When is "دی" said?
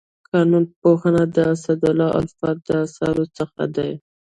3.75-3.91